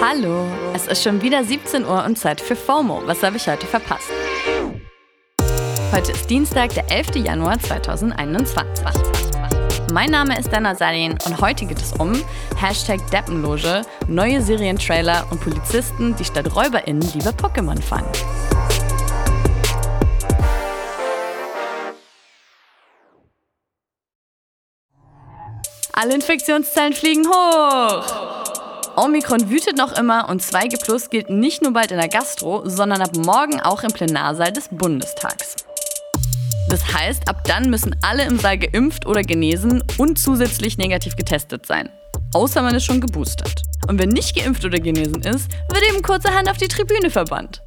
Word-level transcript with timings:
Hallo, 0.00 0.46
es 0.74 0.86
ist 0.86 1.02
schon 1.02 1.22
wieder 1.22 1.42
17 1.42 1.86
Uhr 1.86 2.04
und 2.04 2.18
Zeit 2.18 2.40
für 2.40 2.54
FOMO. 2.54 3.02
Was 3.06 3.22
habe 3.22 3.38
ich 3.38 3.48
heute 3.48 3.66
verpasst? 3.66 4.10
Heute 5.90 6.12
ist 6.12 6.28
Dienstag, 6.28 6.74
der 6.74 6.90
11. 6.90 7.16
Januar 7.16 7.58
2021. 7.58 8.62
Mein 9.92 10.10
Name 10.10 10.38
ist 10.38 10.52
Dana 10.52 10.74
Salin 10.74 11.12
und 11.24 11.40
heute 11.40 11.64
geht 11.64 11.80
es 11.80 11.94
um 11.94 12.12
Hashtag 12.60 13.00
Deppenloge, 13.10 13.82
neue 14.06 14.42
Serientrailer 14.42 15.26
und 15.30 15.40
Polizisten, 15.40 16.14
die 16.16 16.24
statt 16.24 16.54
RäuberInnen 16.54 17.08
lieber 17.14 17.30
Pokémon 17.30 17.80
fangen. 17.80 18.12
Alle 25.94 26.14
Infektionszellen 26.14 26.92
fliegen 26.92 27.26
hoch! 27.26 28.45
Omikron 28.96 29.50
wütet 29.50 29.76
noch 29.76 29.92
immer 29.98 30.28
und 30.30 30.42
2G 30.42 30.82
Plus 30.82 31.10
gilt 31.10 31.28
nicht 31.28 31.62
nur 31.62 31.74
bald 31.74 31.90
in 31.90 31.98
der 31.98 32.08
Gastro, 32.08 32.62
sondern 32.66 33.02
ab 33.02 33.10
morgen 33.16 33.60
auch 33.60 33.82
im 33.82 33.92
Plenarsaal 33.92 34.52
des 34.52 34.68
Bundestags. 34.70 35.56
Das 36.70 36.94
heißt, 36.94 37.28
ab 37.28 37.44
dann 37.44 37.68
müssen 37.68 37.94
alle 38.00 38.24
im 38.24 38.38
Saal 38.38 38.58
geimpft 38.58 39.06
oder 39.06 39.22
genesen 39.22 39.84
und 39.98 40.18
zusätzlich 40.18 40.78
negativ 40.78 41.14
getestet 41.14 41.66
sein. 41.66 41.90
Außer 42.32 42.62
man 42.62 42.74
ist 42.74 42.84
schon 42.84 43.00
geboostert. 43.02 43.62
Und 43.86 43.98
wer 43.98 44.06
nicht 44.06 44.34
geimpft 44.34 44.64
oder 44.64 44.78
genesen 44.78 45.22
ist, 45.22 45.50
wird 45.68 45.84
eben 45.90 46.02
kurzerhand 46.02 46.50
auf 46.50 46.56
die 46.56 46.68
Tribüne 46.68 47.10
verbannt. 47.10 47.62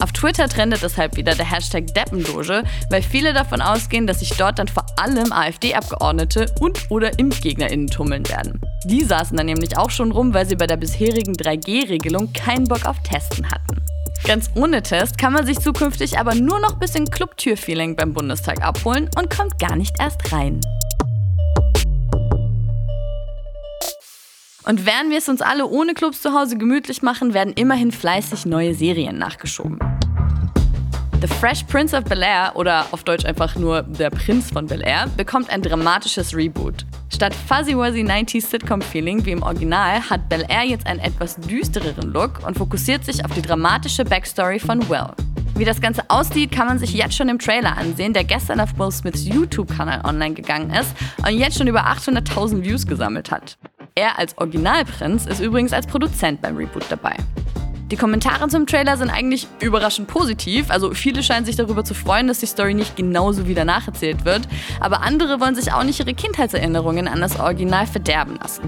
Auf 0.00 0.12
Twitter 0.12 0.48
trendet 0.48 0.82
deshalb 0.82 1.16
wieder 1.16 1.34
der 1.34 1.50
Hashtag 1.50 1.86
Deppendoge, 1.94 2.64
weil 2.90 3.02
viele 3.02 3.32
davon 3.32 3.60
ausgehen, 3.60 4.06
dass 4.06 4.20
sich 4.20 4.30
dort 4.30 4.58
dann 4.58 4.68
vor 4.68 4.86
allem 4.96 5.32
AfD-Abgeordnete 5.32 6.46
und 6.60 6.90
oder 6.90 7.18
ImpfgegnerInnen 7.18 7.88
tummeln 7.88 8.28
werden. 8.28 8.60
Die 8.84 9.04
saßen 9.04 9.36
dann 9.36 9.46
nämlich 9.46 9.78
auch 9.78 9.90
schon 9.90 10.12
rum, 10.12 10.34
weil 10.34 10.46
sie 10.46 10.56
bei 10.56 10.66
der 10.66 10.76
bisherigen 10.76 11.34
3G-Regelung 11.34 12.32
keinen 12.32 12.64
Bock 12.64 12.84
auf 12.86 12.96
Testen 13.02 13.50
hatten. 13.50 13.82
Ganz 14.24 14.50
ohne 14.54 14.82
Test 14.82 15.18
kann 15.18 15.32
man 15.32 15.46
sich 15.46 15.58
zukünftig 15.58 16.18
aber 16.18 16.34
nur 16.34 16.60
noch 16.60 16.74
ein 16.74 16.78
bisschen 16.78 17.10
Clubtür-Feeling 17.10 17.96
beim 17.96 18.12
Bundestag 18.12 18.62
abholen 18.62 19.10
und 19.18 19.30
kommt 19.30 19.58
gar 19.58 19.76
nicht 19.76 19.96
erst 19.98 20.32
rein. 20.32 20.60
Und 24.64 24.86
während 24.86 25.10
wir 25.10 25.18
es 25.18 25.28
uns 25.28 25.42
alle 25.42 25.66
ohne 25.66 25.94
Clubs 25.94 26.22
zu 26.22 26.32
Hause 26.32 26.56
gemütlich 26.56 27.02
machen, 27.02 27.34
werden 27.34 27.52
immerhin 27.54 27.90
fleißig 27.90 28.46
neue 28.46 28.74
Serien 28.74 29.18
nachgeschoben. 29.18 29.78
The 31.20 31.28
Fresh 31.28 31.64
Prince 31.64 31.96
of 31.96 32.04
Bel 32.04 32.22
Air 32.22 32.52
oder 32.54 32.86
auf 32.90 33.04
Deutsch 33.04 33.24
einfach 33.24 33.56
nur 33.56 33.82
Der 33.82 34.10
Prinz 34.10 34.50
von 34.50 34.66
Bel 34.66 34.82
Air 34.82 35.08
bekommt 35.16 35.50
ein 35.50 35.62
dramatisches 35.62 36.36
Reboot. 36.36 36.84
Statt 37.10 37.34
Fuzzy 37.34 37.76
Wuzzy 37.76 38.02
90s 38.02 38.48
Sitcom-Feeling 38.48 39.24
wie 39.24 39.32
im 39.32 39.42
Original 39.42 40.00
hat 40.08 40.28
Bel 40.28 40.44
Air 40.48 40.64
jetzt 40.64 40.86
einen 40.86 41.00
etwas 41.00 41.36
düstereren 41.36 42.12
Look 42.12 42.46
und 42.46 42.56
fokussiert 42.56 43.04
sich 43.04 43.24
auf 43.24 43.32
die 43.32 43.42
dramatische 43.42 44.04
Backstory 44.04 44.58
von 44.58 44.88
Will. 44.88 45.08
Wie 45.54 45.64
das 45.64 45.80
Ganze 45.80 46.02
aussieht, 46.08 46.50
kann 46.50 46.66
man 46.66 46.78
sich 46.78 46.94
jetzt 46.94 47.14
schon 47.14 47.28
im 47.28 47.38
Trailer 47.38 47.76
ansehen, 47.76 48.14
der 48.14 48.24
gestern 48.24 48.58
auf 48.58 48.76
Will 48.78 48.90
Smiths 48.90 49.24
YouTube-Kanal 49.24 50.00
online 50.04 50.34
gegangen 50.34 50.70
ist 50.70 50.94
und 51.24 51.38
jetzt 51.38 51.58
schon 51.58 51.68
über 51.68 51.86
800.000 51.86 52.64
Views 52.64 52.86
gesammelt 52.86 53.30
hat. 53.30 53.58
Er 53.94 54.18
als 54.18 54.38
Originalprinz 54.38 55.26
ist 55.26 55.40
übrigens 55.40 55.74
als 55.74 55.86
Produzent 55.86 56.40
beim 56.40 56.56
Reboot 56.56 56.84
dabei. 56.88 57.14
Die 57.90 57.96
Kommentare 57.98 58.48
zum 58.48 58.66
Trailer 58.66 58.96
sind 58.96 59.10
eigentlich 59.10 59.46
überraschend 59.60 60.08
positiv. 60.08 60.70
Also 60.70 60.94
viele 60.94 61.22
scheinen 61.22 61.44
sich 61.44 61.56
darüber 61.56 61.84
zu 61.84 61.92
freuen, 61.92 62.26
dass 62.26 62.38
die 62.40 62.46
Story 62.46 62.72
nicht 62.72 62.96
genauso 62.96 63.46
wieder 63.46 63.66
nacherzählt 63.66 64.24
wird. 64.24 64.48
Aber 64.80 65.02
andere 65.02 65.40
wollen 65.40 65.54
sich 65.54 65.74
auch 65.74 65.82
nicht 65.82 66.00
ihre 66.00 66.14
Kindheitserinnerungen 66.14 67.06
an 67.06 67.20
das 67.20 67.38
Original 67.38 67.86
verderben 67.86 68.38
lassen. 68.40 68.62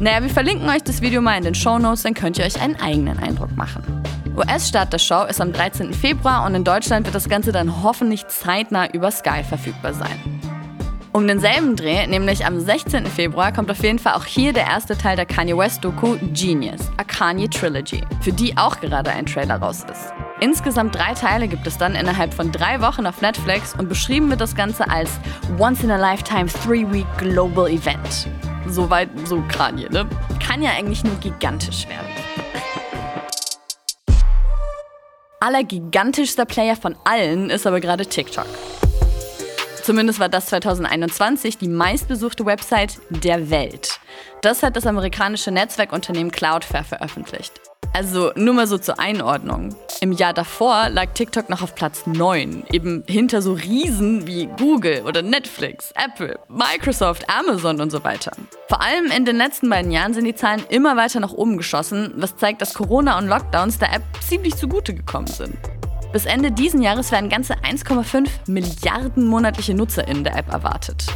Naja, 0.00 0.20
wir 0.20 0.30
verlinken 0.30 0.68
euch 0.68 0.82
das 0.82 1.00
Video 1.00 1.22
mal 1.22 1.38
in 1.38 1.44
den 1.44 1.54
Show 1.54 1.78
Notes, 1.78 2.02
dann 2.02 2.14
könnt 2.14 2.38
ihr 2.38 2.44
euch 2.44 2.60
einen 2.60 2.76
eigenen 2.76 3.18
Eindruck 3.20 3.56
machen. 3.56 3.84
US-Start 4.36 4.92
der 4.92 4.98
Show 4.98 5.24
ist 5.24 5.40
am 5.40 5.52
13. 5.52 5.94
Februar 5.94 6.44
und 6.44 6.54
in 6.56 6.64
Deutschland 6.64 7.06
wird 7.06 7.14
das 7.14 7.28
Ganze 7.28 7.52
dann 7.52 7.82
hoffentlich 7.82 8.26
zeitnah 8.26 8.90
über 8.92 9.10
Sky 9.12 9.42
verfügbar 9.42 9.94
sein. 9.94 10.35
Um 11.16 11.26
denselben 11.26 11.76
Dreh, 11.76 12.06
nämlich 12.06 12.44
am 12.44 12.60
16. 12.60 13.06
Februar, 13.06 13.50
kommt 13.50 13.70
auf 13.70 13.82
jeden 13.82 13.98
Fall 13.98 14.12
auch 14.12 14.26
hier 14.26 14.52
der 14.52 14.66
erste 14.66 14.98
Teil 14.98 15.16
der 15.16 15.24
Kanye 15.24 15.56
West-Doku 15.56 16.18
Genius, 16.34 16.90
a 16.98 17.04
Kanye 17.04 17.48
Trilogy, 17.48 18.02
für 18.20 18.34
die 18.34 18.54
auch 18.58 18.78
gerade 18.80 19.08
ein 19.12 19.24
Trailer 19.24 19.56
raus 19.56 19.86
ist. 19.90 20.12
Insgesamt 20.40 20.94
drei 20.94 21.14
Teile 21.14 21.48
gibt 21.48 21.66
es 21.66 21.78
dann 21.78 21.94
innerhalb 21.94 22.34
von 22.34 22.52
drei 22.52 22.82
Wochen 22.82 23.06
auf 23.06 23.22
Netflix 23.22 23.72
und 23.78 23.88
beschrieben 23.88 24.28
wird 24.28 24.42
das 24.42 24.54
Ganze 24.54 24.90
als 24.90 25.08
Once 25.58 25.82
in 25.82 25.90
a 25.90 25.96
Lifetime 25.96 26.48
Three-Week 26.48 27.06
Global 27.16 27.66
Event. 27.70 28.28
Soweit 28.66 29.08
so 29.24 29.42
Kanye, 29.48 29.88
ne? 29.88 30.06
Kann 30.46 30.60
ja 30.60 30.72
eigentlich 30.72 31.02
nur 31.02 31.16
gigantisch 31.20 31.88
werden. 31.88 32.10
Aller 35.40 35.64
gigantischster 35.64 36.44
Player 36.44 36.76
von 36.76 36.94
allen 37.04 37.48
ist 37.48 37.66
aber 37.66 37.80
gerade 37.80 38.04
TikTok. 38.04 38.44
Zumindest 39.86 40.18
war 40.18 40.28
das 40.28 40.46
2021 40.46 41.58
die 41.58 41.68
meistbesuchte 41.68 42.44
Website 42.44 42.98
der 43.08 43.50
Welt. 43.50 44.00
Das 44.42 44.64
hat 44.64 44.74
das 44.74 44.84
amerikanische 44.84 45.52
Netzwerkunternehmen 45.52 46.32
Cloudflare 46.32 46.82
veröffentlicht. 46.82 47.52
Also 47.92 48.32
nur 48.34 48.54
mal 48.54 48.66
so 48.66 48.78
zur 48.78 48.98
Einordnung. 48.98 49.76
Im 50.00 50.10
Jahr 50.10 50.34
davor 50.34 50.88
lag 50.88 51.12
TikTok 51.14 51.48
noch 51.48 51.62
auf 51.62 51.76
Platz 51.76 52.04
9, 52.04 52.64
eben 52.72 53.04
hinter 53.06 53.42
so 53.42 53.52
Riesen 53.52 54.26
wie 54.26 54.46
Google 54.58 55.04
oder 55.06 55.22
Netflix, 55.22 55.92
Apple, 55.94 56.36
Microsoft, 56.48 57.24
Amazon 57.30 57.80
und 57.80 57.90
so 57.92 58.02
weiter. 58.02 58.32
Vor 58.66 58.82
allem 58.82 59.12
in 59.16 59.24
den 59.24 59.36
letzten 59.36 59.70
beiden 59.70 59.92
Jahren 59.92 60.14
sind 60.14 60.24
die 60.24 60.34
Zahlen 60.34 60.64
immer 60.68 60.96
weiter 60.96 61.20
nach 61.20 61.32
oben 61.32 61.58
geschossen, 61.58 62.12
was 62.16 62.36
zeigt, 62.36 62.60
dass 62.60 62.74
Corona 62.74 63.18
und 63.18 63.28
Lockdowns 63.28 63.78
der 63.78 63.94
App 63.94 64.02
ziemlich 64.20 64.56
zugute 64.56 64.94
gekommen 64.94 65.28
sind. 65.28 65.56
Bis 66.12 66.24
Ende 66.24 66.50
diesen 66.50 66.80
Jahres 66.82 67.12
werden 67.12 67.28
ganze 67.28 67.54
1,5 67.54 68.28
Milliarden 68.46 69.26
monatliche 69.26 69.74
NutzerInnen 69.74 70.24
der 70.24 70.36
App 70.36 70.50
erwartet. 70.52 71.06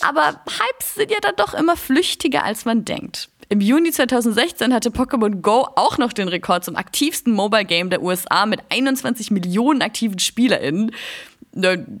Aber 0.00 0.40
Hypes 0.46 0.94
sind 0.94 1.10
ja 1.10 1.18
dann 1.20 1.34
doch 1.36 1.54
immer 1.54 1.76
flüchtiger, 1.76 2.44
als 2.44 2.64
man 2.64 2.84
denkt. 2.84 3.30
Im 3.48 3.60
Juni 3.60 3.90
2016 3.90 4.72
hatte 4.74 4.90
Pokémon 4.90 5.40
Go 5.40 5.66
auch 5.74 5.98
noch 5.98 6.12
den 6.12 6.28
Rekord 6.28 6.64
zum 6.64 6.76
aktivsten 6.76 7.32
Mobile 7.32 7.64
Game 7.64 7.90
der 7.90 8.02
USA 8.02 8.46
mit 8.46 8.60
21 8.68 9.30
Millionen 9.30 9.82
aktiven 9.82 10.18
SpielerInnen. 10.18 10.92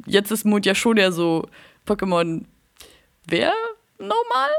Jetzt 0.06 0.30
ist 0.30 0.44
Mond 0.44 0.66
ja 0.66 0.74
schon 0.74 0.98
ja 0.98 1.10
so 1.10 1.46
Pokémon. 1.86 2.44
Wer 3.26 3.52
normal? 3.98 4.50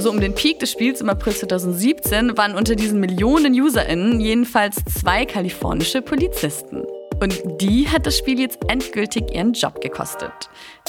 So 0.00 0.08
um 0.08 0.18
den 0.18 0.34
Peak 0.34 0.58
des 0.60 0.72
Spiels 0.72 1.02
im 1.02 1.10
April 1.10 1.34
2017 1.34 2.38
waren 2.38 2.54
unter 2.54 2.74
diesen 2.74 3.00
Millionen 3.00 3.52
UserInnen 3.52 4.18
jedenfalls 4.18 4.76
zwei 4.98 5.26
kalifornische 5.26 6.00
Polizisten. 6.00 6.84
Und 7.20 7.38
die 7.60 7.86
hat 7.86 8.06
das 8.06 8.16
Spiel 8.16 8.40
jetzt 8.40 8.60
endgültig 8.68 9.30
ihren 9.30 9.52
Job 9.52 9.82
gekostet. 9.82 10.32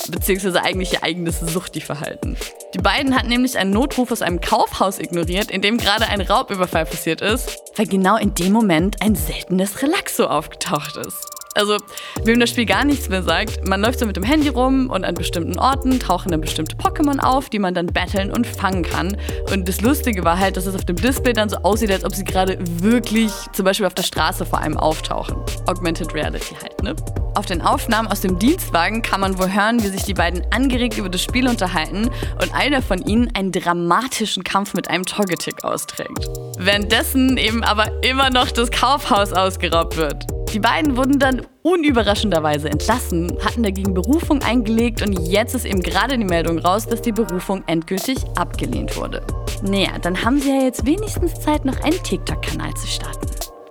Beziehungsweise 0.09 0.63
eigentlich 0.63 0.93
ihr 0.93 1.03
eigenes 1.03 1.41
Suchti-Verhalten. 1.41 2.37
Die 2.73 2.77
beiden 2.77 3.13
hatten 3.13 3.27
nämlich 3.27 3.57
einen 3.57 3.71
Notruf 3.71 4.13
aus 4.13 4.21
einem 4.21 4.39
Kaufhaus 4.39 4.97
ignoriert, 4.97 5.51
in 5.51 5.61
dem 5.61 5.77
gerade 5.77 6.07
ein 6.07 6.21
Raubüberfall 6.21 6.85
passiert 6.85 7.19
ist, 7.19 7.61
weil 7.75 7.87
genau 7.87 8.15
in 8.15 8.33
dem 8.33 8.53
Moment 8.53 9.01
ein 9.01 9.15
seltenes 9.15 9.81
Relaxo 9.81 10.23
aufgetaucht 10.23 10.95
ist. 10.95 11.40
Also, 11.53 11.77
wem 12.23 12.39
das 12.39 12.49
Spiel 12.49 12.65
gar 12.65 12.85
nichts 12.85 13.09
mehr 13.09 13.23
sagt, 13.23 13.67
man 13.67 13.81
läuft 13.81 13.99
so 13.99 14.05
mit 14.05 14.15
dem 14.15 14.23
Handy 14.23 14.47
rum 14.49 14.89
und 14.89 15.03
an 15.03 15.15
bestimmten 15.15 15.59
Orten 15.59 15.99
tauchen 15.99 16.31
dann 16.31 16.39
bestimmte 16.39 16.75
Pokémon 16.77 17.19
auf, 17.19 17.49
die 17.49 17.59
man 17.59 17.73
dann 17.73 17.87
battlen 17.87 18.31
und 18.31 18.47
fangen 18.47 18.83
kann. 18.83 19.17
Und 19.51 19.67
das 19.67 19.81
Lustige 19.81 20.23
war 20.23 20.39
halt, 20.39 20.55
dass 20.55 20.65
es 20.65 20.75
auf 20.75 20.85
dem 20.85 20.95
Display 20.95 21.33
dann 21.33 21.49
so 21.49 21.57
aussieht, 21.57 21.91
als 21.91 22.05
ob 22.05 22.15
sie 22.15 22.23
gerade 22.23 22.57
wirklich 22.61 23.31
zum 23.53 23.65
Beispiel 23.65 23.85
auf 23.85 23.93
der 23.93 24.03
Straße 24.03 24.45
vor 24.45 24.59
einem 24.59 24.77
auftauchen. 24.77 25.35
Augmented 25.67 26.13
Reality 26.13 26.55
halt, 26.61 26.81
ne? 26.83 26.95
Auf 27.35 27.45
den 27.45 27.61
Aufnahmen 27.61 28.09
aus 28.09 28.21
dem 28.21 28.39
Dienstwagen 28.39 29.01
kann 29.01 29.21
man 29.21 29.37
wohl 29.37 29.51
hören, 29.53 29.81
wie 29.83 29.87
sich 29.87 30.03
die 30.03 30.13
beiden 30.13 30.43
angeregt 30.51 30.97
über 30.97 31.07
das 31.09 31.23
Spiel 31.23 31.47
unterhalten 31.47 32.09
und 32.41 32.53
einer 32.53 32.81
von 32.81 33.01
ihnen 33.01 33.33
einen 33.35 33.53
dramatischen 33.53 34.43
Kampf 34.43 34.73
mit 34.73 34.89
einem 34.89 35.05
Togetic 35.05 35.63
austrägt. 35.63 36.27
Währenddessen 36.57 37.37
eben 37.37 37.63
aber 37.63 38.03
immer 38.03 38.29
noch 38.29 38.51
das 38.51 38.69
Kaufhaus 38.69 39.31
ausgeraubt 39.31 39.95
wird. 39.95 40.40
Die 40.53 40.59
beiden 40.59 40.97
wurden 40.97 41.17
dann 41.17 41.41
unüberraschenderweise 41.63 42.69
entlassen, 42.69 43.31
hatten 43.45 43.63
dagegen 43.63 43.93
Berufung 43.93 44.41
eingelegt 44.41 45.01
und 45.01 45.13
jetzt 45.27 45.55
ist 45.55 45.65
eben 45.65 45.81
gerade 45.81 46.17
die 46.17 46.25
Meldung 46.25 46.59
raus, 46.59 46.85
dass 46.85 47.01
die 47.01 47.13
Berufung 47.13 47.63
endgültig 47.67 48.17
abgelehnt 48.35 48.97
wurde. 48.97 49.21
Naja, 49.63 49.97
dann 50.01 50.25
haben 50.25 50.39
sie 50.39 50.49
ja 50.49 50.63
jetzt 50.63 50.85
wenigstens 50.85 51.39
Zeit, 51.39 51.63
noch 51.63 51.79
einen 51.81 52.03
TikTok-Kanal 52.03 52.73
zu 52.73 52.87
starten. 52.87 53.27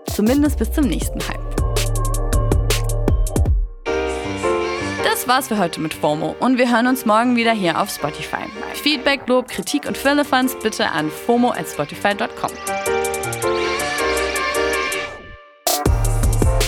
Zumindest 0.06 0.59
bis 0.59 0.73
zum 0.73 0.87
nächsten 0.87 1.21
Hype. 1.29 1.50
Das 5.05 5.29
war's 5.29 5.49
für 5.49 5.59
heute 5.59 5.82
mit 5.82 5.93
FOMO 5.93 6.35
und 6.41 6.56
wir 6.56 6.73
hören 6.73 6.87
uns 6.87 7.05
morgen 7.05 7.37
wieder 7.37 7.53
hier 7.53 7.79
auf 7.79 7.91
Spotify. 7.91 8.47
Feedback, 8.73 9.27
Lob, 9.27 9.49
Kritik 9.49 9.87
und 9.87 9.99
Firlefanz 9.99 10.56
bitte 10.62 10.91
an 10.91 11.11
fomo 11.11 11.50
at 11.50 11.69
spotify.com. 11.69 13.00